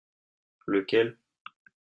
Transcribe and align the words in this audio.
Lequel? 0.67 1.07